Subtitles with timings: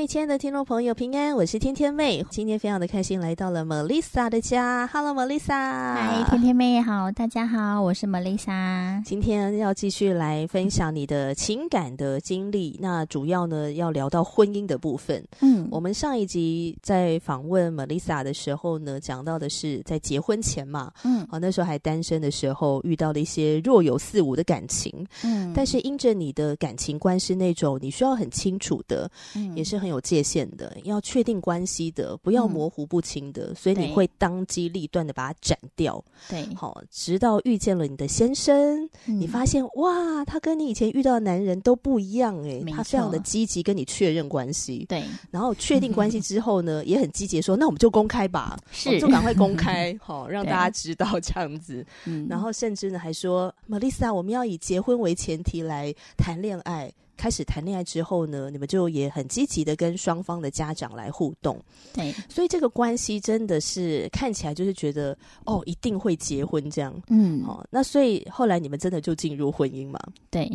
[0.00, 2.24] 嗨，亲爱的听众朋友，平安，我是天天妹。
[2.30, 4.86] 今天非常的开心，来到了 Melissa 的家。
[4.86, 5.48] Hello，Melissa。
[5.48, 9.02] 嗨，天天妹好，大家好，我是 Melissa。
[9.04, 12.78] 今天要继续来分享你的情感的经历。
[12.80, 15.22] 那主要呢，要聊到婚姻的部分。
[15.40, 25.06] 嗯，我们上一集在访问 Melissa 的时候呢，讲到的是在结婚前嘛，嗯，好，那时候还单身的时候，遇到了一些若有似无的感情。
[25.22, 29.62] 嗯，但是因着你的感情观是那种你需要很清楚的，嗯，也。
[29.70, 36.02] 是很有界限的，要确定关系的，不要模糊不清的，嗯、所以你会当机立断的把它斩掉。
[36.28, 42.62] 对，好，直到遇见了你的先生，嗯、你发现哇，他跟你以前遇到的男人都不一样哎。
[42.70, 44.84] 他非常的积极跟你确认关系。
[44.88, 51.84] 对，然后确定关系 之后呢，嗯、也很积极说，那我们就公开吧，是，就赶快公开， 好，让大家知道这样子。
[52.06, 56.92] 嗯、然后甚至呢还说，Melissa，我们要以结婚为前提来谈恋爱。
[57.20, 61.60] 开始谈恋爱之后呢，你们就也很积极的跟双方的家长来互动。
[61.92, 66.98] 对，所以这个关系真的是看起来就是觉得哦，一定会结婚这样。
[67.08, 70.00] 嗯，哦，那所以后来你们真的就进入婚姻嘛？
[70.30, 70.50] 对，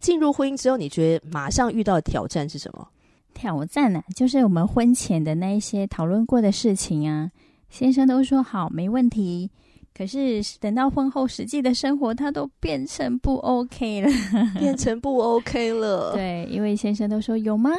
[0.00, 2.88] 进入婚姻之后，你觉得马上遇到的挑战是什么？
[3.34, 7.30] 挑战呢、啊，就是我们婚前的那一些讨论过的事情啊，
[7.68, 9.50] 先生都说好，没问题。
[9.98, 14.08] 可是等到婚后实际的生活，他都变成不 OK 了，
[14.56, 16.12] 变成不 OK 了。
[16.14, 17.72] 对，因为先生都说有吗？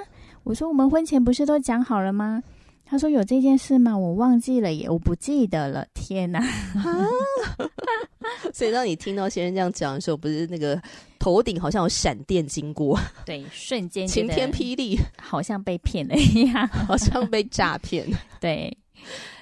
[0.44, 2.44] 我说我们婚前不是都讲好了吗？
[2.84, 3.98] 他说有这件事吗？
[3.98, 5.86] 我忘记了耶，我不记得了。
[5.94, 6.44] 天哪！
[8.54, 10.82] 所以当你听到先生这样讲的时候，不是那个
[11.20, 18.06] 头顶好像有闪电经过，对，瞬间晴天霹雳，好像被骗了一样，好像被诈骗。
[18.42, 18.76] 对。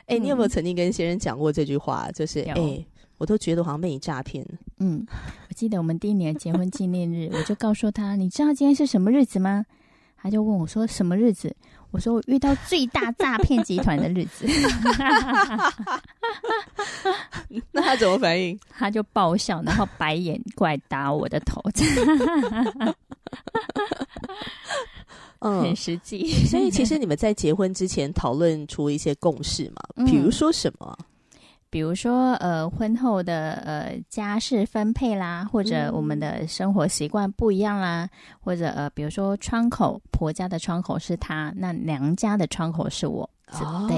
[0.08, 2.10] 哎、欸，你有没有曾经跟先生讲过这句话？
[2.14, 2.88] 就是哎、欸，
[3.18, 4.46] 我都觉得好像被你诈骗。
[4.80, 5.06] 嗯，
[5.50, 9.66] 我记得我们第一年结婚纪念日，我就告诉他：“你知道今天是什么日子吗？”
[10.16, 11.54] 他就问我说：“什么日子？”
[11.92, 14.46] 我说：“我遇到最大诈骗集团的日子。
[17.72, 18.58] ”那他怎么反应？
[18.70, 21.62] 他就爆笑，然后白眼过来打我的头。
[25.40, 26.28] 嗯，很实际。
[26.46, 30.06] 所以其实你们在结婚之前讨论出一些共识嘛？
[30.06, 30.98] 比如说什么？
[31.70, 38.10] 比如说呃，婚后的呃家事分配啦，或者我们的生活习惯不一样啦，
[38.40, 43.30] 或者呃，比如说窗口，婆家的窗口是他，那娘家的窗口是我。
[43.50, 43.98] 哦，对，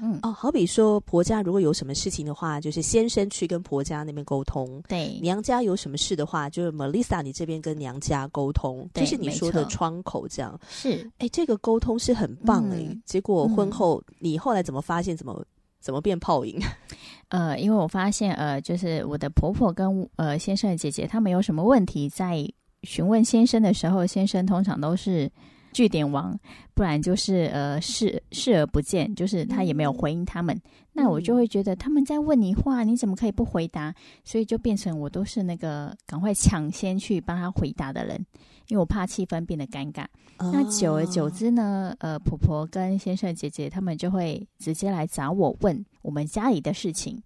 [0.00, 10.58] 嗯，哦，好比说婆家如果有什么事情的话，就是先生去跟婆家那边沟通；对，娘家有什么事的话，就是 Melissa 你这边跟娘家沟通，对就是你说的窗口这样。
[10.68, 12.78] 是，哎，这个沟通是很棒哎。
[12.78, 15.16] 嗯、结果婚后、嗯、你后来怎么发现？
[15.16, 15.40] 怎么
[15.80, 16.60] 怎么变泡影？
[17.30, 22.44] 呃，因为我发现呃，就是我的婆婆跟呃先生的姐姐，他们有什么问题，在
[22.82, 25.30] 询问先生的时候，先生通常都是。
[25.78, 26.36] 句点王，
[26.74, 30.56] 不然就是呃视视而不见，就是他也没有回应他们。
[30.56, 30.62] 嗯、
[30.92, 33.94] 那我就会觉得他们在问你话，你怎么可以不回答？
[34.24, 38.16] 所以就变成我都是那个赶快抢先去帮他回答的人，
[38.66, 40.04] 因为我怕气氛变得尴尬。
[40.38, 47.22] 哦、那久而久之呢，呃，婆婆跟先生姐姐他们就会直接来找我问我们家里的事情，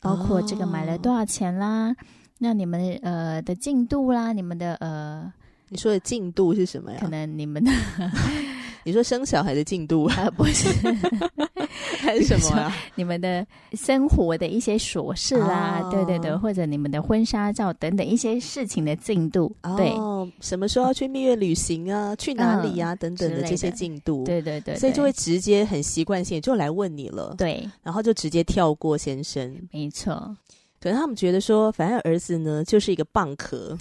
[0.00, 1.96] 包括这个买了多少钱啦，哦、
[2.38, 5.32] 那你们呃的进度啦，你们的呃。
[5.68, 6.98] 你说的进度是什么呀？
[7.00, 7.70] 可能你们的，
[8.84, 10.68] 你说生小孩的进度啊，不是，
[11.98, 12.72] 还是什么啊？
[12.94, 19.92] 你们的生活的一些琐事啦，哦、对对对，或者你们的婚纱照等等一些事情的进度，哦、对，
[20.40, 22.14] 什么时候要去蜜月旅行啊？
[22.16, 22.94] 去哪里呀、啊？
[22.94, 30.36] 嗯、等等的这些进度，对对，对对对，所以就会直接很习惯性就来问你了，对，然后就直接跳过先生，没错。
[30.86, 33.76] 可能他们觉得说，反正儿子呢就是一个蚌壳，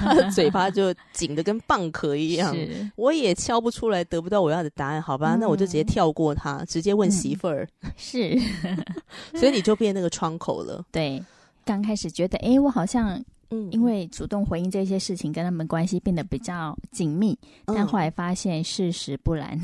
[0.00, 2.56] 他 的嘴巴就紧的跟蚌壳一样，
[2.94, 5.34] 我也敲不出来，得不到我要的答案，好吧？
[5.34, 7.68] 嗯、那我就直接跳过他，直接问媳妇儿。
[7.82, 8.38] 嗯、是，
[9.34, 10.84] 所以你就变那个窗口了。
[10.92, 11.20] 对，
[11.64, 13.20] 刚开始觉得，哎，我好像，
[13.50, 19.60] 嗯，因为主动回应这些事情，跟他们关系变得比较紧密，嗯、但后来发现事实不然。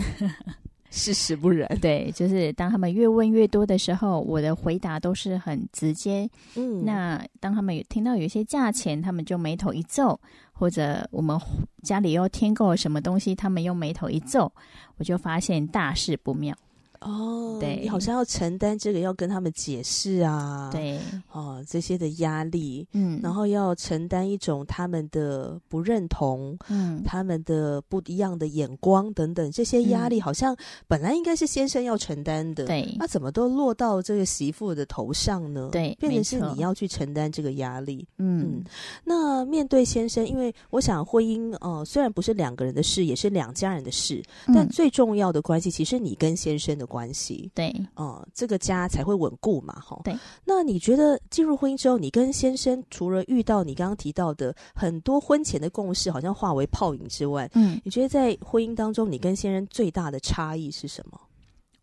[0.93, 1.67] 事实不然。
[1.81, 6.29] 对，就是当他们越问越多的时候，我的回答都是很直接。
[6.55, 10.21] 嗯，那当他们有听到有一些价钱，他们就眉头一皱，
[10.53, 11.37] 或者我们
[11.83, 14.53] 家里又添购了什么东西，他们又眉头一皱，
[14.99, 16.55] 我就发现大事不妙。
[17.05, 20.99] 哦，对，你好像要承担这个，要跟他们解释啊，对，
[21.33, 30.57] 哦，这些的压力，嗯，然后要承担一种他们的不认同，嗯，他们的不一样的眼光等等，这些压力好像
[30.87, 35.69] 本来应该是先生要承担的，对，那怎么都落到这个媳妇的头上呢？
[35.73, 38.65] 对，变成是你要去承担这个压力，嗯，嗯，
[39.03, 44.23] 那面对先生，因为我想婚姻，呃，虽然不是两个人的事，也是两家人的事，
[44.55, 46.87] 但最重要的关系，其实你跟先生的。
[46.93, 49.99] 关系对，嗯，这个家才会稳固嘛，哈。
[50.05, 61.19] 对，那你觉得进入婚姻之后，你跟先生除了遇到你刚刚提到的很多婚前的共识，好像化为泡影之外，嗯，你觉得在婚姻当中，你跟先生最大的差异是什么？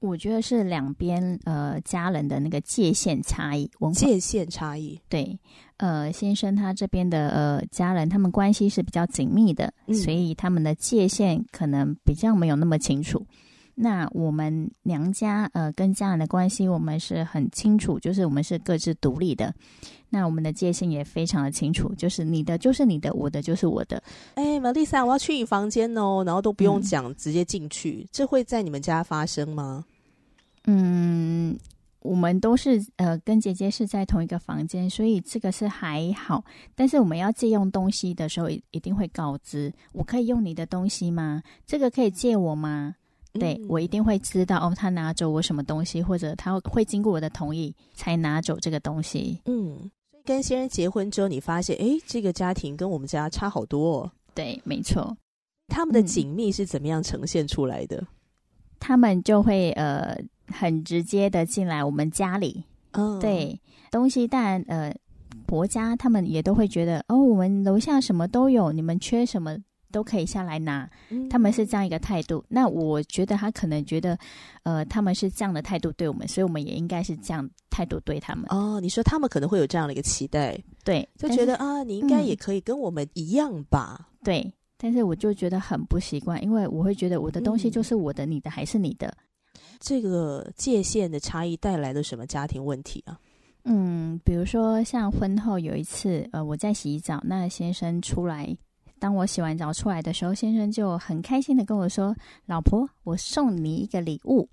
[0.01, 4.97] 我觉得是两边呃家人的那个界限差异，文化界限差异。
[5.09, 5.37] 对，
[5.75, 13.25] 呃，先生他这边的呃家人，他们关系是比较紧密的，嗯，所以他们的界限可能比较没有那么清楚。
[13.81, 19.55] 那我们娘家呃跟家人的关系，我们是很清楚，就是我们是各自独立的。
[20.09, 24.03] 那我们的界限也非常的清楚，就是你的就是你的，我的就是我的。
[24.33, 29.85] 哎，Melissa，我要去你房间哦，然后都不用讲，嗯、直接进去，这会在你们家发生吗？
[30.65, 31.57] 嗯，
[32.01, 36.43] 我们都是呃跟姐姐是在同一个房间，所以这个是还好。
[36.75, 41.41] 但是我们要借用东西的时候，一一定会告知，我可以用你的东西吗？
[41.65, 42.95] 这个可以借我吗？
[43.33, 49.39] 对，嗯、我一定会知道哦，他拿走我什么东西，或者他会经过我的同意才拿走这个东西。
[49.45, 49.77] 嗯，
[50.11, 54.11] 所以跟先生结婚之后，你发现，哎，这个家庭跟我们家差好多哦。
[54.33, 55.15] 对，没错。
[55.67, 57.97] 他们的紧密是怎么样呈现出来的？
[57.97, 58.07] 嗯、
[58.79, 60.17] 他们就会呃
[60.47, 62.63] 很直接的进来我们家里。
[62.93, 63.59] 嗯，对，
[63.91, 64.91] 东西但呃
[65.45, 69.55] 婆家他们也都会觉得哦，我们楼下什么都有，你们缺什么？
[69.91, 70.89] 都可以下来拿，
[71.29, 72.37] 他们是这样一个态度。
[72.37, 74.17] 嗯、那我觉得他可能觉得，
[74.63, 78.45] 呃，他们是这样的态度对我们，所以我们也应该是这样态度对他们。
[78.49, 83.97] 哦，你说他们可能会有这样的一个期待，对，就觉得啊，你应该也可以跟我们一样吧？
[83.99, 89.15] 嗯、对，但是我就觉得很不习惯，因为我会觉得我的东西就是我的，嗯、你的还是你的。
[89.79, 93.17] 这个界限的差异带来了什么家庭问题啊？
[93.63, 98.55] 嗯，比如说像婚后有一次，呃，我在洗澡，那先生出来。
[98.99, 102.15] 当我洗完澡出来的时候，先生就很开心的跟我说
[102.45, 104.47] ：“老婆，我送你一个礼物。”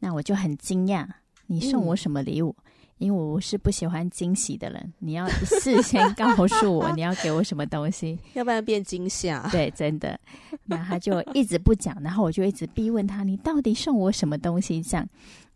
[0.00, 1.06] 那我就很惊讶，
[1.46, 2.56] 你送我什么礼物？
[2.58, 9.48] 嗯、因为我是不喜欢惊喜的人，你要事先 告诉我你要给我什么东西，要不然变惊吓。
[9.52, 10.18] 对，真的。
[10.64, 15.08] 那他就一直不讲，然后我就一直逼问他：“你到底送我什么东西？”这样。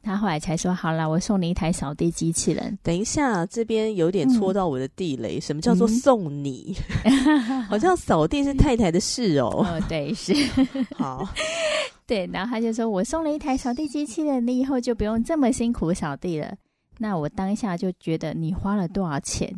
[0.07, 5.39] 他后来才说：“好了，我送你一台扫地机器人。”等一下，这边有点戳到我的地雷。
[5.39, 6.77] 嗯、什么叫做送你？
[7.05, 9.67] 嗯、 好像扫地是太太的事哦。
[9.67, 10.33] 哦，对，是。
[10.95, 11.29] 好，
[12.07, 12.25] 对。
[12.33, 16.55] 然后他就说：“我送了一台扫地机器人，你以后就不用这么辛苦扫地了。”
[16.99, 19.53] 那我当下就觉得你花了多少钱？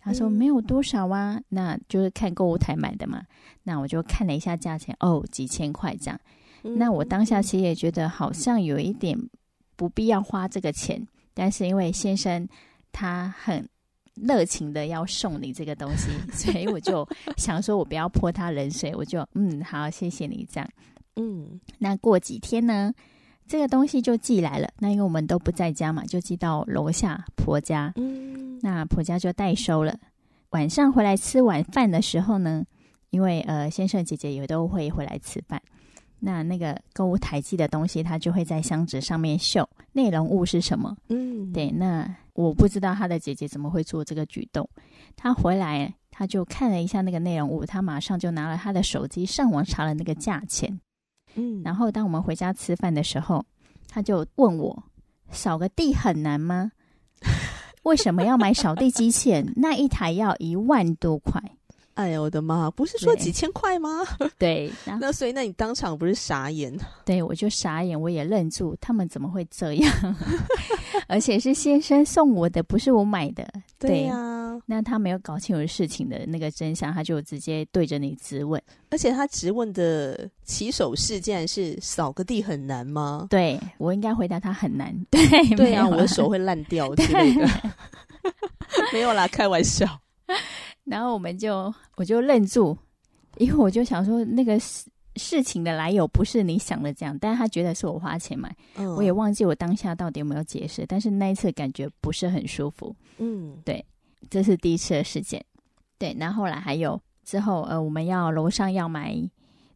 [0.00, 3.22] 他说：“没有多少啊，嗯、那就是看购物台买的嘛。”
[3.62, 6.20] 那我就看了一下价钱，哦，几千块这样。
[6.64, 9.16] 嗯、那我当下其实也觉得好像有一点。
[9.76, 12.48] 不必要花这个钱，但是因为先生
[12.92, 13.68] 他很
[14.14, 17.06] 热情的要送你这个东西， 所以我就
[17.36, 20.70] 想说，我不要泼他冷水，我就嗯好，谢谢你这样，
[21.16, 22.92] 嗯，那过几天呢，
[23.46, 24.68] 这个东西就寄来了。
[24.78, 29.98] 那因为我们都不在家嘛，就寄到楼下婆家，嗯，那婆家就代收了。
[30.50, 32.64] 晚上回来吃晚饭的时候呢，
[33.10, 35.60] 因为呃先生姐姐也都会回来吃饭。
[36.24, 40.96] 那那个购物台寄的东西，他就会在箱子上面秀内容物是什么。
[41.10, 41.70] 嗯，对。
[41.70, 44.66] 那我不知道他的姐姐怎么会做这个举动。
[45.14, 50.80] 他回来，他就看了一下那个内容物，他马上就拿了他的手机上网查了那个价钱。
[51.34, 53.44] 嗯，然后当我们回家吃饭的时候，
[53.88, 54.82] 他就问我
[55.30, 56.72] ：“扫个地很难吗？
[57.82, 59.52] 为什么要买扫地机器人？
[59.56, 61.42] 那一台要一万多块。”
[61.94, 62.70] 哎呀，我的妈！
[62.72, 64.04] 不是说几千块吗？
[64.38, 64.70] 对，
[65.00, 66.76] 那 所以那你当场不是傻眼？
[67.04, 70.16] 对，我就傻眼，我也愣住，他们怎么会这样？
[71.06, 73.46] 而且是先生送我的，不是我买的。
[73.78, 78.60] 对呀、啊，那他没有搞清楚事情的那个真相，他就直接对着你质问，
[78.90, 83.28] 而且他质问的起手式竟然是扫个地很难吗？
[83.30, 84.92] 对，我应该回答他很难。
[85.10, 85.24] 对，
[85.56, 87.48] 对啊，我的手会烂掉之类的。
[88.92, 89.86] 没有啦，开玩笑。
[90.84, 92.76] 然后我们就，我就愣住，
[93.38, 103.84] 因为我就想说，那个事事情的来由不是你想的这样，但是他觉得是我花钱买，嗯，我也忘记我当下到底有没有解释，但是那一次感觉不是很舒服，嗯，对，
[104.28, 105.44] 这是第一次的事件，
[105.98, 109.16] 对，然后后来还有之后，呃，我们要楼上要买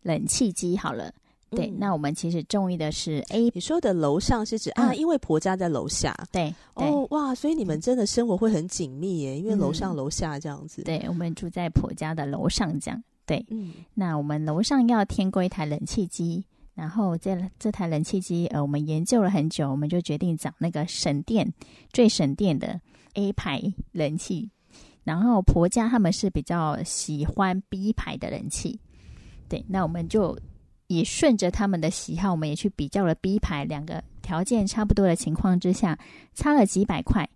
[0.03, 1.13] 冷气机，好了，
[1.51, 13.03] 对，嗯，那我们其实中意的是 A，你说的楼上是指啊，因为婆家在楼下，对，对，哦，哇，所以你们真的生活会很紧密耶，因为楼上楼下这样子，嗯，对，我们住在婆家的楼上这样。
[13.27, 21.53] 对，嗯，那我们楼上要添购一台冷气机，然后这这台冷气机，呃，我们研究了很久，我们就决定找那个省电、
[21.93, 22.81] 最省电的
[23.15, 23.63] A 牌
[23.93, 24.51] 冷气。
[25.05, 28.79] 然后婆家他们是比较喜欢 B 牌的冷气，
[29.49, 30.39] 对，那我们就
[30.89, 35.99] 也顺着他们的喜好，我们也去比较了 B 牌，两个条件差不多的情况之下，
[36.35, 37.29] 差了几百块，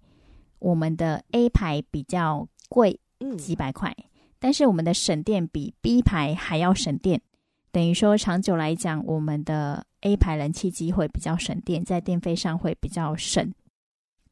[0.58, 3.94] 我们的 A 牌比较贵，嗯，几百块。
[4.38, 7.22] 但是我们的省电比 B 牌还要省电，
[7.70, 13.54] 等于说长久来讲，我们的 A 牌冷气机会比较省电，在电费上会比较省。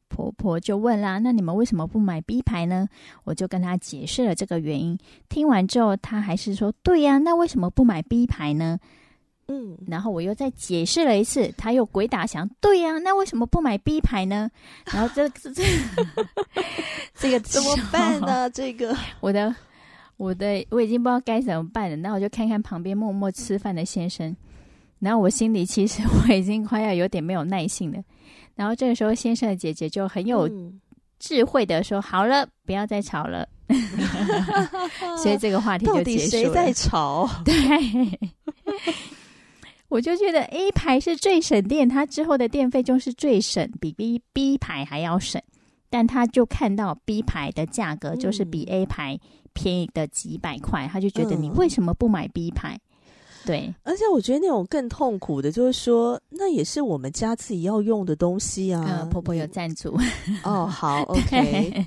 [0.09, 2.85] 婆婆就问啦：“那你们为什么不买 B 牌呢？”
[3.23, 4.97] 我就跟她解释了这个原因。
[5.29, 8.77] 听完之后，她还是说：“对呀，那为什么不买 B 牌呢？”
[9.51, 14.49] 嗯，然后我又再解释了一次，他又鬼打墙：“对呀，那为什么不买 B 牌呢？”
[14.93, 15.51] 然后这这
[17.19, 18.49] 这个怎么办呢？
[18.51, 19.53] 这个我的。
[20.17, 24.35] 我的我已经不知道该怎么办了，那我就看看旁边默默吃饭的先生，
[24.99, 27.97] 然后我心里其实我已经快要有点没有耐性了。
[28.53, 30.47] 然后这个时候，先生的姐姐就很有
[31.17, 33.49] 智慧的说：“嗯、好了，不要再吵了。
[35.17, 36.03] ”所以这个话题就结束了。
[36.03, 37.27] 到底谁在吵？
[37.43, 37.55] 对，
[39.91, 45.39] 我就觉得 A 牌是最省电，它之后的电费就是最省，比 B B 牌还要省。
[45.89, 49.19] 但他就看到 B 牌的价格就是比 A 牌。
[49.53, 52.73] 便宜的几百块，他就觉得你为什么不买 B 牌？
[52.73, 58.81] 嗯、对，而且我觉得那种更痛苦的，就是说那也是我们家自己要用的东西啊。
[58.87, 59.93] 呃、婆婆有赞助
[60.45, 61.85] 哦，好，OK，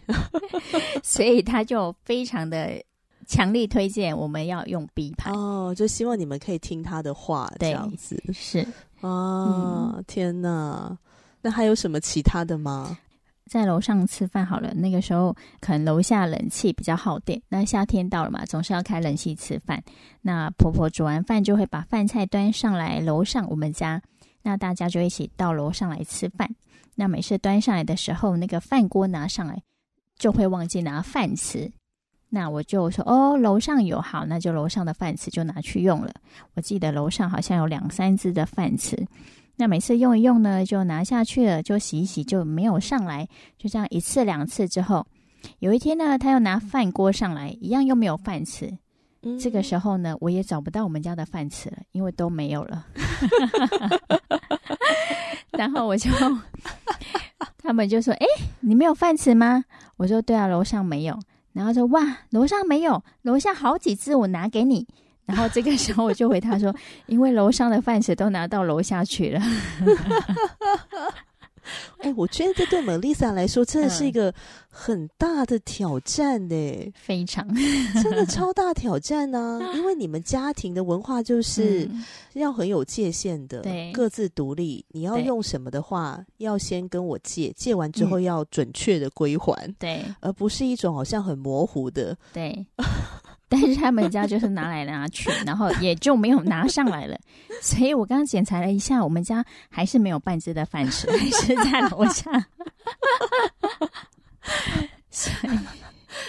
[1.03, 2.79] 所以他就非常的
[3.27, 8.61] 强力推荐我们要用 B 牌哦，就希望你们可以听他的话，这样子是
[9.01, 10.97] 啊，嗯、天哪，
[11.43, 12.97] 那还有什么其他的吗？
[13.47, 17.41] 在楼上吃饭好了，那个时候可能楼下冷气比较耗电。
[17.49, 19.83] 那夏天到了嘛，总是要开冷气吃饭。
[20.23, 24.01] 那婆婆煮完饭就会把饭菜端上来楼上我们家，
[24.43, 26.49] 那大家就一起到楼上来吃饭。
[26.95, 29.63] 那每次端上来的时候，那个饭锅拿上来
[30.19, 31.71] 就会忘记拿饭匙。
[32.35, 36.13] 那我就说哦，楼上有，好，那就楼上的饭匙就拿去用了。
[36.55, 39.07] 我记得楼上好像有两三只的饭匙。
[39.55, 43.29] 那每次用一用呢，就拿下去了，就洗一洗，就没有上来。
[43.57, 45.07] 就这样一次两次之后，
[45.61, 48.77] 有一天呢，他又拿饭锅上来，一样又没有饭匙。
[49.23, 52.85] 嗯、这个时候呢，我也找不到我们家的饭匙了，因为都没有了。
[55.57, 56.11] 然后我就，
[57.59, 58.27] 他们就说：“哎，
[58.59, 59.65] 你没有饭匙吗？”
[59.97, 61.17] 我说：“对啊，楼上没有。”
[61.55, 64.87] 然后说：“哇，楼上没有，楼下好几只，我拿给你。”
[65.25, 66.75] 然后这个时候我就回他说
[67.07, 69.41] ：“因为楼上的饭食都拿到楼下去了。”
[72.01, 74.33] 哎，我觉得这对 Melissa 来说真的是一个
[74.69, 77.47] 很大的挑战呢、欸，非常
[78.03, 79.73] 真的超大挑战呢、啊。
[79.77, 81.89] 因为你们家庭的文化就是
[82.35, 84.85] 要很有界限的，对、嗯，各自独立。
[84.91, 92.67] 你要用什么的话，要先跟我借，借完之后要准确的归还，对，而不是一种好像很模糊的，对。
[93.49, 97.19] 但是他们家就是拿来拿去，然后也就没有拿上来了。
[97.61, 102.47] 所以我刚刚检查了一下，我们家还是没有半只的饭吃，还是在楼下。
[105.11, 105.59] 所以。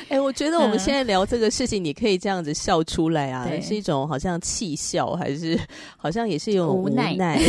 [0.09, 5.59] 哎、欸，我觉得我们现在聊这个事情，你可以这样子笑出来啊，对，是一种好像气笑，还是
[5.97, 7.41] 好像也是有无奈，无奈。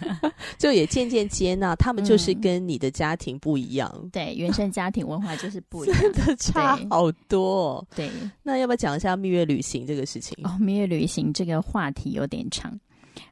[0.58, 7.82] 就也渐渐接纳他们就是跟你的家庭不一样，嗯、对，原生家庭文化就是不一样， 真的差好多。
[7.96, 8.10] 对，
[8.42, 10.36] 那要不要讲一下蜜月旅行这个事情？
[10.44, 12.78] 哦，蜜月旅行这个话题有点长。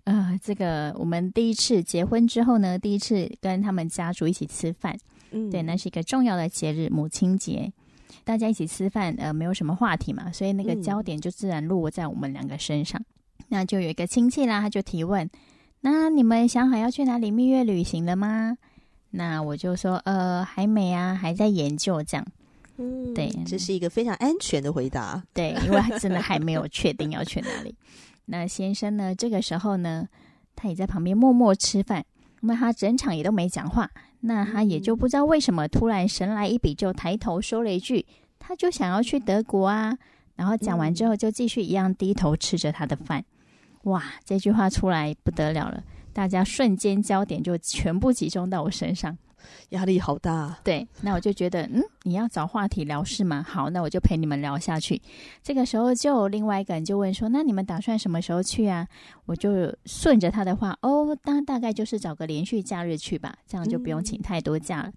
[0.04, 4.96] 呃，这个我们第一次结婚之后呢，第一次跟他们家族一起吃饭，
[5.32, 7.70] 嗯，对，那是一个重要的节日，母亲节。
[8.24, 13.00] 大家一起吃饭，呃，没有什么话题嘛，所以那个焦点就自然落在我们两个身上。
[13.00, 15.28] 嗯、那就有一个亲戚啦，他就提问
[15.82, 18.56] ：“那你们想好要去哪里蜜月旅行了吗？”
[19.10, 22.26] 那我就说：“呃，还没啊，还在研究这样。”
[22.78, 25.22] 嗯，对，这是一个非常安全的回答。
[25.34, 27.74] 对，因为他真的还没有确定要去哪里。
[28.24, 29.14] 那先生呢？
[29.14, 30.08] 这个时候呢，
[30.56, 32.02] 他也在旁边默默吃饭，
[32.40, 33.90] 那他整场也都没讲话。
[34.24, 38.06] 那他也就不知道为什么突然神来一笔，就抬头说了一句
[38.38, 39.98] ：“他就想要去德国啊。”
[40.34, 43.24] 然后讲完之后，就继续一样低头吃着他的饭。
[43.82, 49.16] 哇，这句话出来不得了了，大家瞬间焦点就全部集中到我身上。
[49.70, 53.42] 压力好大，对，那我就觉得，嗯，你要找话题聊是吗？
[53.42, 55.00] 好，那我就陪你们聊下去。
[55.42, 58.86] 这个时候，就另外一个人就问说：“那你们打算什么时候去啊？”
[59.26, 64.92] 我就顺着他的话，哦，当大概就是找个连续假日去吧，这样就不用请太多假了。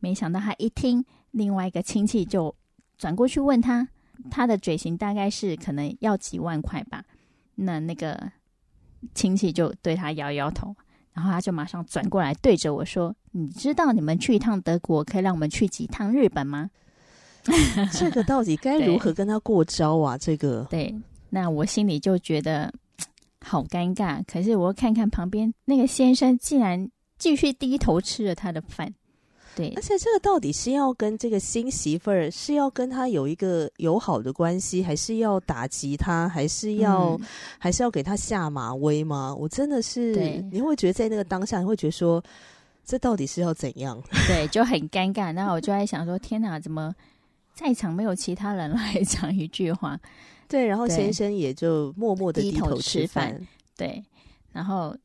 [0.00, 2.54] 没想到他一听，另外一个亲戚就
[2.96, 3.86] 转过去问他，
[4.30, 7.04] 他的嘴型大概是可能要几万块吧。
[7.54, 8.30] 那那个
[9.14, 10.74] 亲戚就对他摇摇头。
[11.20, 16.70] 然后他就马上转过来对着我说：“你知道你们去一趟德国可以让我们去几趟日本吗？”
[17.92, 20.16] 这个到底该如何跟他过招啊？
[20.16, 20.94] 这个对，
[21.28, 22.72] 那我心里就觉得
[23.44, 24.24] 好尴尬。
[24.26, 28.90] 可是我看看旁边那个先生，竟然继续低头吃着他的饭。
[29.60, 37.20] 对，而且这个到底是要跟这个新媳妇儿是要跟他有一个友好的关系，还是要打击他，还是要、嗯、
[37.58, 39.34] 还是要给他下马威吗？
[39.34, 42.22] 我真的是，你会觉得在那个当下，你会觉得说，
[42.84, 44.02] 这到底是要怎样？
[44.26, 45.34] 对，就很尴尬。
[45.34, 46.94] 然后我就在想说，天哪，怎么
[47.54, 49.98] 在场没有其他人来 讲一句话？
[50.48, 53.40] 对，然后先生也就默默的低头吃饭。
[53.76, 54.02] 对，
[54.52, 54.96] 然后。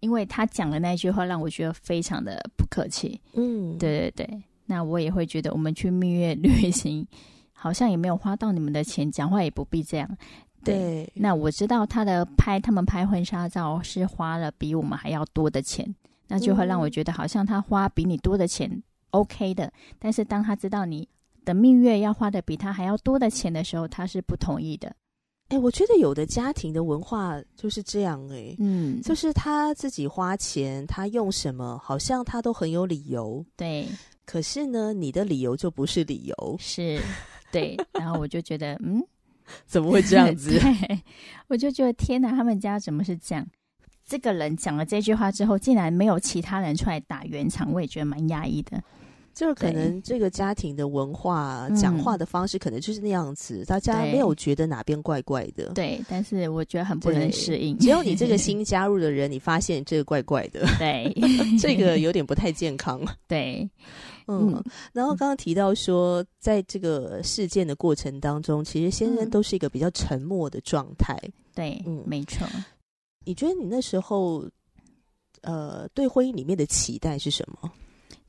[0.00, 7.06] 因为他讲的那句话让我觉得非常的不客气，嗯，对对对，那我也会觉得我们去蜜月旅行，
[7.52, 10.08] 好像也没有花到你们的钱，讲话也不必这样，
[10.64, 10.74] 对。
[10.74, 15.94] 对，那我知道他的拍他们拍婚纱照是花了比我们还要多的钱，
[16.28, 21.08] 那就会让我觉得好像他花比你多的钱 OK 的，但是当他知道你
[21.44, 24.94] 的蜜月要花的比他还要多的钱的时候，他是不同意的。
[25.50, 33.86] 哎、欸，我觉得有的家庭的文化就是这样、欸，哎，嗯，就是他自己花钱，他用什么，好像他都很有理由，对。
[34.24, 37.00] 可是呢，你的理由就不是理由，是，
[37.50, 37.76] 对。
[37.94, 39.02] 然后我就觉得，嗯，
[39.66, 40.56] 怎么会这样 子？
[40.56, 41.02] 对，
[41.48, 43.44] 我就觉得天哪，他们家怎么是这样？
[44.06, 48.80] 这个人讲了这句话之后，竟然没有其他人出来打圆场，我也觉得蛮压抑的。
[49.32, 55.72] 就是可能这个家庭的文化、讲话的方式，可能就是那样子，大家没有觉得哪边怪怪的。
[55.74, 57.78] 对，但是我觉得很不能适应。
[57.78, 60.66] 只有你这个 新加入的人，你发现这个怪怪的。
[60.78, 61.14] 对，
[61.60, 63.00] 这个有点不太健康。
[63.26, 63.68] 对，
[64.26, 64.62] 嗯。
[64.92, 71.16] 然后刚刚提到说，在这个事件的过程当中，其实先生都是一个比较沉默的状态。
[71.54, 72.46] 对，嗯，没错。
[73.24, 74.44] 你觉得你那时候，
[75.42, 77.70] 呃，对婚姻里面的期待是什么？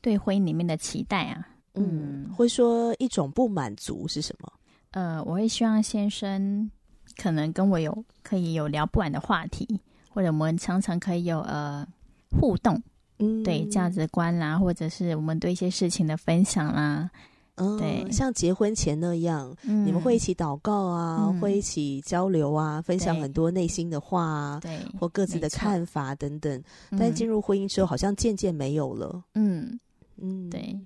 [0.01, 4.51] 对婚姻里面的期待啊，嗯，会说一种不满足是什么？
[4.91, 6.69] 呃，我会希望先生
[7.17, 11.87] 可能跟我有可以有聊不完的话题，或者我们常常可以有呃
[12.31, 12.81] 互动，
[13.19, 17.09] 嗯，对价值观啦，或者是我们对一些事情的分享啦，
[17.55, 26.61] 嗯，对，像结婚前那样，嗯，你们会一起祷告啊，嗯，会一起交流啊，分享很多内心的话啊，对，或各自的看法等等。
[26.99, 29.79] 但进入婚姻之后，好像渐渐没有了，嗯。
[30.21, 30.79] 嗯，对，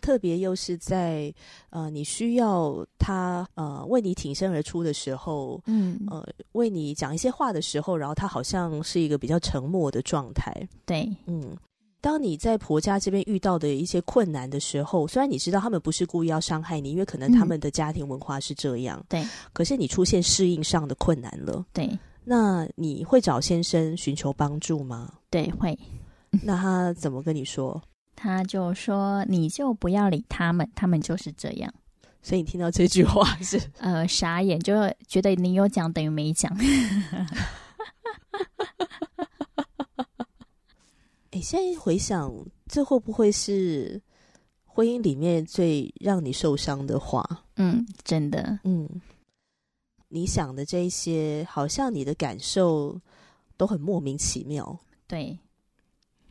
[0.00, 1.32] 特别又是在
[1.70, 10.52] 呃，你需要他呃为你挺身而出的时候，嗯，呃，为你讲一些话的时候，然后他好像是一个比较沉默的状态。
[10.86, 11.56] 对，嗯，
[12.00, 19.22] 当你在婆家这边遇到的一些困难的时候，虽然你知道他们不是故意要伤害你，因为可能他们的家庭文化是这样，对，
[19.52, 21.88] 可是你出现适应上的困难了，对，
[22.24, 25.12] 那你会找先生寻求帮助吗？
[25.28, 25.78] 对，会。
[26.42, 27.80] 那他怎么跟你说？
[28.22, 31.72] 他就说：“你就不要理他们，他们就是这样。”
[32.20, 34.74] 所以你听到这句话是 呃傻眼，就
[35.08, 36.54] 觉得你有讲等于没讲。
[41.30, 42.30] 哎，现在回想，
[42.66, 43.98] 这会不会是
[44.66, 47.24] 婚姻里面最让你受伤的话？
[47.56, 48.86] 嗯，真的，嗯，
[50.08, 53.00] 你想的这些，好像你的感受
[53.56, 54.78] 都很莫名其妙。
[55.06, 55.38] 对，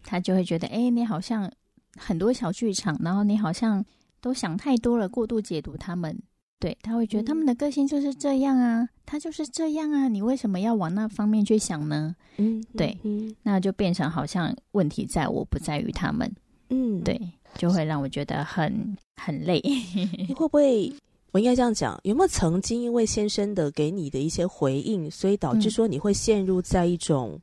[0.04, 1.52] 他就会觉得，哎，你好像。
[1.98, 3.84] 很多小剧场，然后你好像
[4.22, 6.18] 都想太多了，过度解读他们。
[6.60, 12.14] 对，他会觉得他们的个性就是这样啊，嗯、他就是这样啊，你为什么要往那方面去想呢？
[12.36, 16.30] 嗯，对，嗯、那就变成好像问题在我，不在于他们。
[16.70, 17.18] 嗯，对，
[17.56, 19.62] 就会让我觉得很很累。
[19.64, 20.94] 你 会不会？
[21.32, 27.40] 我应该这样讲，有没有曾经因为先生的给你的一些回应，所以导致说你会陷入在一种？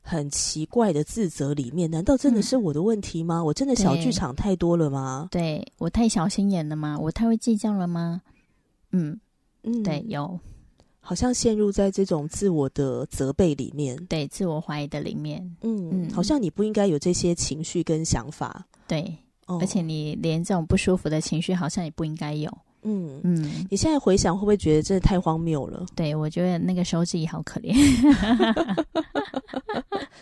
[0.00, 3.38] 很奇怪的自责里面，难道真的是我的问题吗？
[3.38, 5.28] 嗯、我真的小剧场太多了吗？
[5.30, 6.98] 对，我太小心眼了吗？
[6.98, 8.22] 我太会计较了吗？
[8.92, 9.18] 嗯
[9.64, 10.38] 嗯，对，有，
[11.00, 19.14] 好像陷入在这种自我的责备里面，对，自我怀疑的里面，嗯嗯，好像你不应该有这些情绪跟想法，对，
[19.46, 22.50] 哦、而且你连这种不舒服的情绪，好像也不应该有。
[22.82, 25.84] 嗯嗯，你现在回想会不会觉得这太荒谬了？
[25.94, 27.74] 对，我觉得那个时候自己好可怜。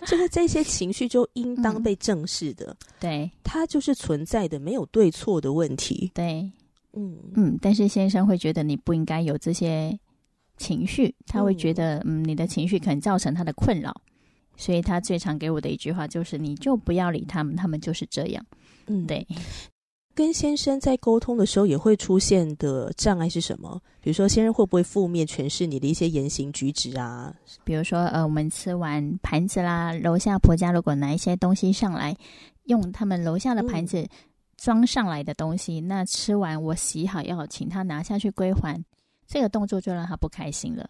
[0.07, 6.11] 就是这些情绪就应当被正视的，嗯、对，它就是存在的，没有对错的问题。
[6.15, 6.51] 对，
[6.93, 9.99] 嗯嗯，但是先生会觉得你不应该有这些
[10.57, 13.93] 情绪，他会觉得嗯，嗯，你的情绪可能造成他的困扰，
[14.57, 18.45] 所以他最常给我的一句话就是：你就不要理他们，他们就是这样。
[18.87, 19.27] 嗯，对。
[20.17, 23.79] 跟先生在沟通的时候，也会出现的障碍是什么？
[24.01, 27.35] 比如说，先生会不会负面诠释你的一些言行举止啊？
[27.65, 32.17] 比如说，呃，我们吃完盘子啦，楼下婆家如果拿一些东西上来，
[32.65, 34.09] 用他们楼下的盘子
[34.57, 38.83] 装上来的东西，嗯、那吃完我洗好要请他拿下去归还，
[39.27, 40.89] 这个动作就让他不开心了。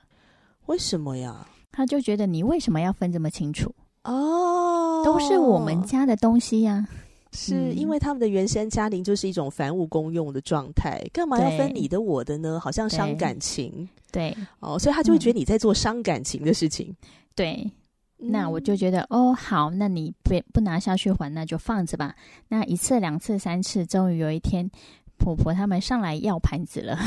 [0.66, 1.44] 为什么呀？
[1.72, 3.74] 他就觉得你为什么要分这么清楚？
[4.04, 7.06] 哦，都是我们家的东西呀、啊。
[7.37, 12.59] 是因为他们的原生家庭就是一种凡物公用的状态，干嘛要分你的我的呢？
[12.59, 13.87] 好像伤感情。
[14.11, 16.88] 对，哦，所以他就会觉得你在做伤感情的事情。
[16.88, 16.96] 嗯、
[17.35, 17.70] 对，
[18.16, 22.14] 那我就觉得哦，好，那你不不拿下去还，那就放着吧。
[22.49, 24.70] 那一次、两次、三次，终于有一天，
[25.18, 26.99] 婆婆他们上来要盘子了。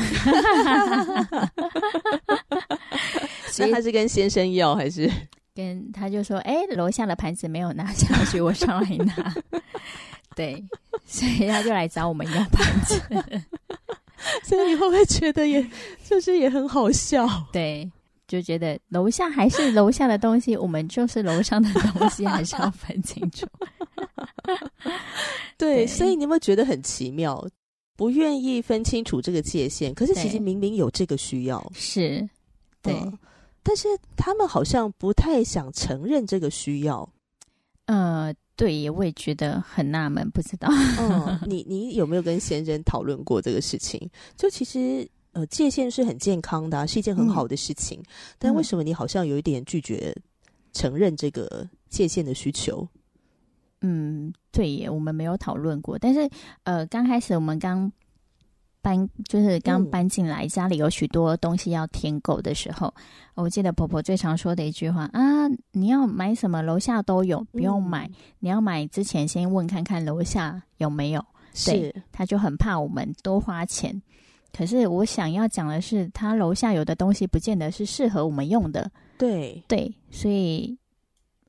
[3.50, 5.10] 所以他是跟先生要还是
[5.52, 9.34] 跟他就说：“哎，楼下的盘子没有拿下去，我上来拿。”
[10.40, 10.64] 对，
[11.04, 12.98] 所以他就来找我们要盘子，
[14.42, 15.62] 所以你会不会觉得也
[16.02, 17.28] 就是也很好笑？
[17.52, 17.86] 对，
[18.26, 23.46] 就觉得楼下还是楼下的东西，我们就是楼上的东西，还是要分清楚。
[25.58, 27.46] 对，对，所以你有没有觉得很奇妙？
[27.94, 32.26] 不愿意分清楚这个界限，可是其实明明有这个需要，是
[32.80, 33.18] 对、嗯，
[33.62, 37.06] 但是他们好像不太想承认这个需要，
[37.84, 38.34] 呃。
[38.60, 40.68] 对，我也觉得很纳闷，不知道。
[40.98, 44.06] 嗯， 你你有没有跟先生讨论过这个事情？
[44.36, 47.98] 就其实，呃，界限是很健康的啊，是一件很好的事情。
[48.00, 48.04] 嗯，
[48.38, 50.14] 但为什么你好像有一点拒绝
[50.74, 52.86] 承认这个界限的需求？
[53.80, 55.98] 嗯，对耶，我们没有讨论过。
[55.98, 56.28] 但是，
[56.64, 57.90] 呃，刚开始我们刚。
[58.82, 62.92] 搬就是刚搬进来，家里有许多东西要添购的时候，
[63.34, 68.06] 嗯，我记得婆婆最常说的一句话啊：“你要买什么，楼下都有，不用买。
[68.06, 71.24] 嗯，你要买之前先问看看楼下有没有。”
[71.66, 74.00] 对，他就很怕我们多花钱。
[74.52, 78.90] 可是我想要讲的是，他楼下有的东西不见得是适合我们用的。
[79.18, 80.76] 对对，所以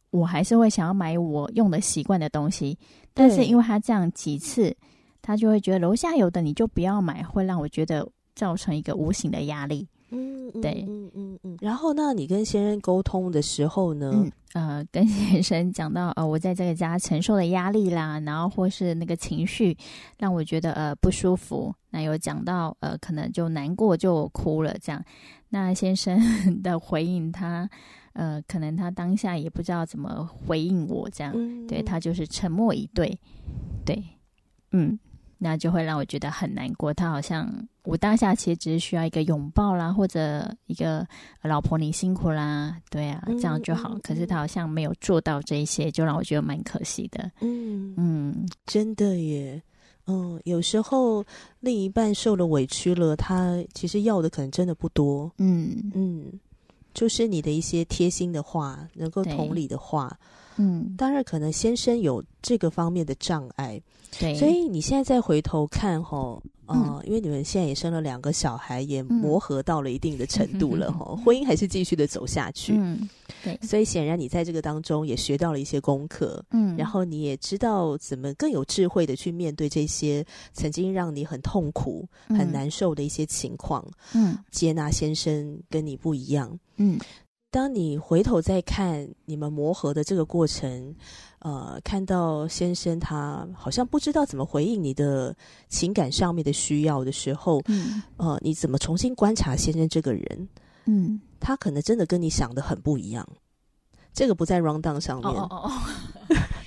[0.10, 2.78] 我还是会想要买我用的习惯的东西。
[3.14, 4.76] 但是因为他这样几次。
[5.22, 9.88] 他就会觉得楼下有的你就不要买，会让我觉得造成一个无形的压力。
[10.14, 11.58] 嗯，对，嗯嗯嗯。
[11.62, 14.12] 然后，那你跟先生沟通的时候呢？
[14.14, 19.78] 嗯，呃，跟先生讲到呃，我在这个家承受的压力啦，然后或是那个情绪
[20.18, 21.74] 让我觉得呃不舒服。
[21.92, 25.02] 那有讲到呃，可能就难过就哭了这样。
[25.48, 26.20] 那先生
[26.62, 27.70] 的回应他，
[28.14, 31.32] 他呃，可能他当下也不知道怎么回应我这样。
[31.34, 33.18] 嗯，对，他就是沉默以对。
[33.86, 34.04] 对，
[34.72, 35.00] 嗯。
[35.44, 36.94] 那就会让我觉得很难过。
[36.94, 37.52] 他好像
[37.84, 41.04] 我当下其实只是需要一个拥抱啦，或者一个
[41.42, 43.90] 老婆你辛苦啦，对啊，这样就好。
[43.90, 47.32] 嗯嗯嗯、可是他好像没有做到这一些，就让我觉得蛮可惜的。
[47.40, 49.60] 嗯嗯，真的耶。
[50.06, 51.26] 嗯，有时候
[51.60, 55.32] 另一半受了委屈了，他其实要的可能真的不多。
[55.40, 56.40] 嗯嗯，
[56.94, 60.16] 就是你的一些贴心的话，能够同理的话。
[60.58, 63.82] 嗯，当然可能先生有这个方面的障碍。
[64.20, 72.74] 对，所以你现在再回头看哈，呃、嗯，因为你们现在也生了两个小孩，也磨合到了一定的程度了哈，嗯、婚姻还是继续的走下去。
[72.76, 73.08] 嗯，
[73.42, 83.82] 对，所以显然你在这个当中也学到了一些功课，嗯，然后你也知道怎么更有智慧的去面对这些曾经让你很痛苦、嗯、很难受的一些情况，
[84.14, 87.00] 嗯，接纳先生跟你不一样，嗯。
[87.52, 90.96] 当你回头再看你们磨合的这个过程，
[91.40, 95.36] 呃，看到先生他好像不知道怎么回应你的
[95.68, 100.50] 情感上面的需要的时候，嗯，呃，你怎么重新观察先生这个人？
[100.86, 103.28] 嗯，他可能真的跟你想的很不一样。
[104.14, 105.30] 这个不在 rundown 上面。
[105.30, 105.72] 哦哦哦，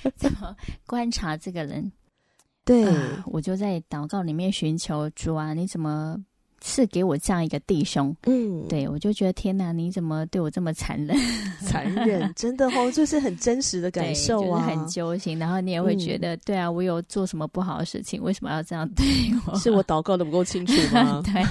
[0.15, 1.91] 怎么观察这个人？
[2.63, 6.23] 对，呃，我就在祷告里面寻求主啊，你怎么？
[6.61, 11.15] 赐给我这样一个弟兄，嗯，对，我就觉得天哪，你怎么对我这么残忍？
[11.61, 15.37] 残忍，真的哦， 就是很真实的感受啊，就是、很揪心。
[15.37, 18.21] 然后你也会觉得，嗯、对啊，我有做什么不好的事情？
[18.21, 19.05] 为什么要这样对
[19.47, 19.55] 我？
[19.59, 21.21] 是我祷告的不够清楚吗？
[21.25, 21.43] 对。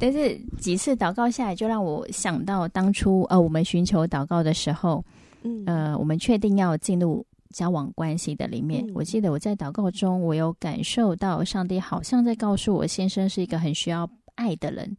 [0.00, 5.04] 但是几次祷告下来，就让我想到当初呃，我们寻求祷告的时候，
[5.42, 14.96] 嗯，呃，我们确定要进入交往关系的里面，嗯、我记得我在祷告中，我有感受到上帝好像在告诉我，先生是一个很需要爱的人，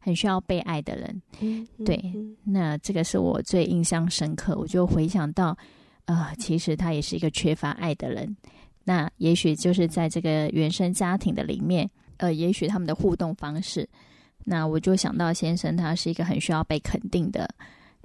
[0.00, 1.22] 很需要被爱的人。
[1.40, 2.02] 嗯，对，
[2.44, 4.56] 那这个是我最印象深刻。
[4.56, 5.56] 我就回想到，
[6.06, 8.36] 呃，其实他也是一个缺乏爱的人。
[8.84, 13.88] 那也许就是在这个原生家庭的里面，呃，也许他们的互动方式，
[14.44, 17.48] 那我就想到先生他是一个很需要被肯定的。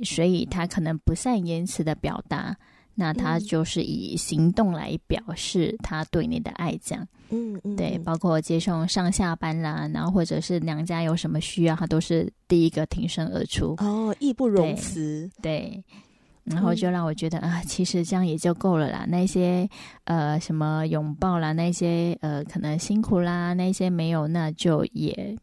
[0.04, 2.54] 所以他可能不善言辞的表达，
[2.96, 7.08] 那他就是以行动来表示他对你的爱，这样。
[7.30, 13.76] 嗯嗯，对，包括接送上下班啦，然后或者是娘家有什么需要，他都是第一个挺身而出。
[13.80, 15.30] 哦，义不容辞。
[15.42, 15.84] 对，
[16.44, 19.06] 然后就让我觉得、嗯、啊，其实这样也就够了啦。
[19.08, 19.68] 那些
[20.04, 25.36] 呃什么拥抱啦，那些呃可能辛苦啦，那些没有，那就也。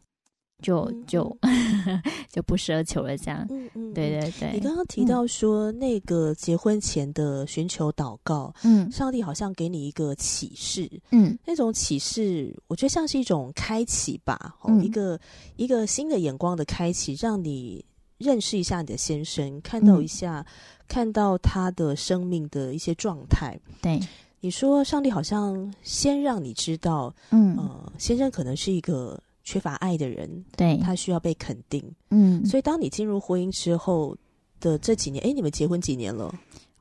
[0.61, 3.45] 就就、嗯、 就不奢求了，这样。
[3.49, 4.51] 嗯嗯，对对对。
[4.53, 15.19] 你刚刚提到说、嗯、那个结婚前的寻求祷告，嗯，上帝好像给你一个启示，嗯，那种启示，我觉得像是一种开启吧，哦，嗯、一个
[15.57, 17.83] 一个新的眼光的开启，让你
[18.17, 20.45] 认识一下你的先生，看到一下，嗯、
[20.87, 23.59] 看到他的生命的一些状态。
[23.81, 23.99] 对，
[24.39, 29.21] 你说上帝好像先让你知道，嗯呃，先生可能是一个。
[29.43, 31.83] 缺乏爱的人，对，他需要被肯定。
[32.09, 34.15] 嗯，所以当你进入婚姻之后
[34.59, 36.33] 的这几年，哎，你们结婚几年了？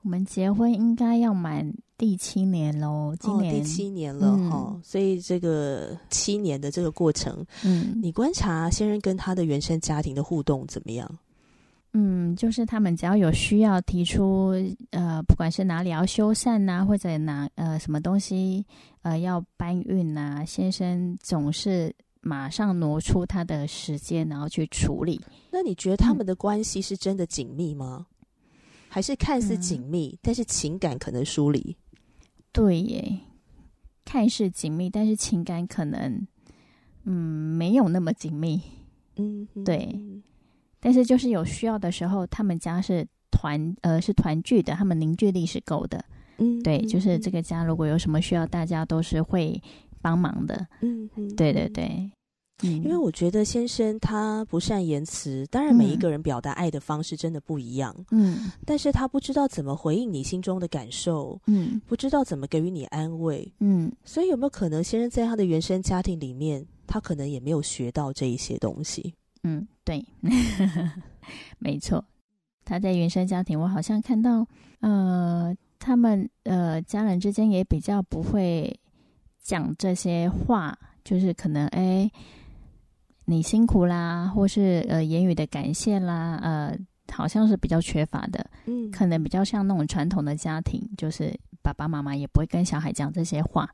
[0.02, 4.80] 我们结婚应该要满第七年喽，今年、哦、第七年了哈、哦。
[4.82, 11.08] 所以这个七年的这个过程，嗯，你观察先生跟他的原生家庭的互动怎么样？
[11.92, 14.54] 嗯，就是他们只要有需要提出，
[14.90, 18.64] 呃，不管是哪里要修缮呐、啊，或者哪呃什么东西
[19.02, 21.94] 呃要搬运呐、啊，先生总是。
[22.22, 25.20] 马上挪出他的时间，然后去处理。
[25.50, 28.06] 那你觉得他们的关系是真的紧密吗？
[28.20, 28.26] 嗯、
[28.88, 31.76] 还是看似紧密，嗯、但是情感可能疏离？
[32.52, 33.18] 对耶，
[34.04, 36.26] 看似紧密，但是情感可能
[37.04, 38.60] 嗯没有那么紧密。
[39.16, 40.00] 嗯，对。
[40.78, 46.04] 但是就是有需要的时候，他们家是团呃是团聚的，他们凝聚力是够的。
[46.38, 49.60] 嗯，对，就是这个家如果有什么需要，大家都是会。
[50.02, 52.10] 帮忙的，嗯嗯，对对对，
[52.62, 69.14] 因为我觉得先生他不善言辞，当然每一个人表达爱的方式真的不一样，嗯，但是他不知道怎么回应你心中的感受，嗯，不知道怎么给予你安慰，嗯，所以有没有可能先生在他的原生家庭里面，他可能也没有学到这一些东西？
[69.44, 70.04] 嗯，对，
[71.58, 72.04] 没错，
[72.64, 74.46] 他在原生家庭，我好像看到，
[74.80, 78.78] 呃，他们呃家人之间也比较不会。
[79.42, 82.10] 讲这些话，就是可能哎，
[83.24, 86.78] 你辛苦啦，或是呃言语的感谢啦，呃，
[87.12, 88.44] 好像是比较缺乏的。
[88.66, 93.68] 嗯，可能比较像那种传统的家庭，就是爸爸妈妈也不会跟小孩讲这些话。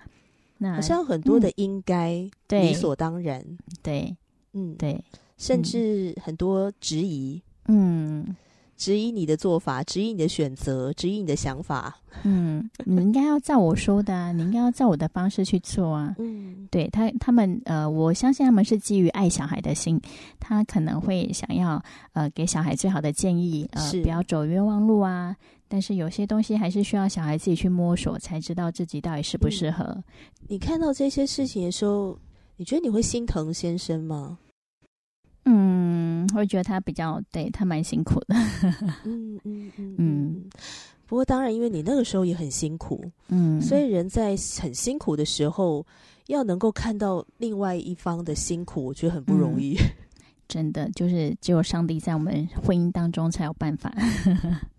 [0.57, 3.45] 那好像很多的应该，对，理所当然，
[3.83, 4.17] 对，
[4.55, 5.05] 嗯，对，
[5.37, 8.35] 甚至很多质疑，嗯。
[8.79, 11.95] 质疑你的做法，质疑你的选择，质疑你的想法。
[12.23, 16.15] 嗯，你应该要照我说的啊，你应该要照我的方式去做啊。
[16.19, 20.01] 嗯，对他，他们呃，我相信他们是基于爱小孩的心，
[20.39, 25.37] 他可能会想要呃给小孩最好的建议，呃，不要走冤枉路啊。
[25.71, 29.85] 但是有些东西还是需要小孩自己去摸索，才知道自己到底适不适合。
[29.85, 30.05] 嗯。
[30.49, 32.17] 你看到这些事情的时候，
[32.57, 34.39] 你觉得你会心疼先生吗？
[35.51, 38.35] 嗯，会觉得他比较对他蛮辛苦的。
[39.05, 40.45] 嗯嗯嗯嗯。
[41.07, 45.87] 不过当然，因为你那个时候也很辛苦，嗯，所以人在很辛苦的时候，
[46.27, 49.75] 要能够看到另外一方的辛苦，我觉得很不容易。
[49.75, 49.89] 嗯、
[50.49, 53.93] 真的，就是只有上帝在我们婚姻当中才有办法。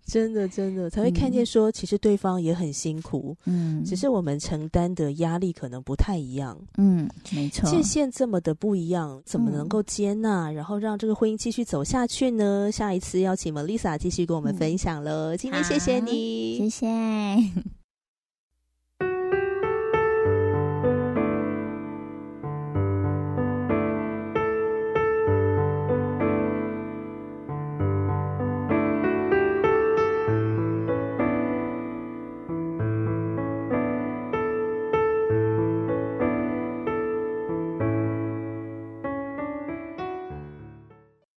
[0.04, 12.72] 真的，真的才会看见说，其实对方也很辛苦，嗯，只是我们承担的压力可能不太一样，嗯，没错，界限这么的不一样，怎么能够接纳，嗯、然后让这个婚姻继续走下去呢？
[12.72, 16.86] 下一次邀请 Melissa 继续跟我们分享了，嗯、今天谢谢你，谢谢。